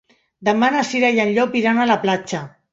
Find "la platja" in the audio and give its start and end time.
1.95-2.45